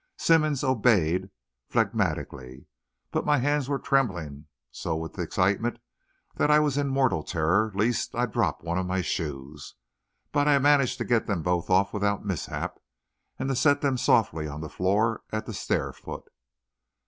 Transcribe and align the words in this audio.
Simmonds 0.17 0.63
obeyed 0.63 1.29
phlegmatically, 1.69 2.65
but 3.11 3.23
my 3.23 3.37
hands 3.37 3.69
were 3.69 3.77
trembling 3.77 4.47
so 4.71 4.95
with 4.95 5.19
excitement 5.19 5.77
that 6.37 6.49
I 6.49 6.57
was 6.59 6.75
in 6.75 6.87
mortal 6.87 7.21
terror 7.21 7.71
lest 7.75 8.15
I 8.15 8.25
drop 8.25 8.63
one 8.63 8.79
of 8.79 8.87
my 8.87 9.01
shoes; 9.01 9.75
but 10.31 10.47
I 10.47 10.57
managed 10.57 10.97
to 10.97 11.05
get 11.05 11.27
them 11.27 11.43
both 11.43 11.69
off 11.69 11.93
without 11.93 12.25
mishap, 12.25 12.79
and 13.37 13.47
to 13.49 13.55
set 13.55 13.81
them 13.81 13.95
softly 13.95 14.47
on 14.47 14.61
the 14.61 14.69
floor 14.69 15.21
at 15.31 15.45
the 15.45 15.53
stair 15.53 15.93
foot. 15.93 16.23